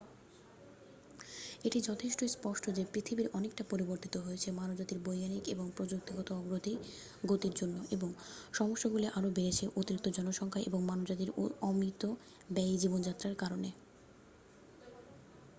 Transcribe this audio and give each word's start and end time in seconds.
এটি 1.63 1.79
যথেষ্ট 1.81 2.19
স্পষ্ট 2.27 2.63
যে 2.77 2.83
পৃথিবী 2.93 3.23
অনেকটা 3.33 3.63
পরিবর্তিত 3.69 4.15
হয়েছে 4.17 4.47
মানবজাতির 4.51 4.99
বৈজ্ঞানিক 4.99 5.43
এবং 5.47 5.65
প্রযুক্তিগত 5.77 6.27
অগ্রগতির 6.33 7.53
জন্য 7.55 7.77
এবং 7.95 8.09
সমস্যাগুলি 8.53 9.05
আরও 9.09 9.29
বেড়েছে 9.37 9.65
অতিরিক্ত 9.75 10.07
জনসংখ্যা 10.17 10.61
এবং 10.67 10.79
মানবজাতির 10.83 11.31
অমিতব্যয়ী 11.69 12.73
জীবনযাত্রার 12.83 13.33
কারনে 13.35 13.71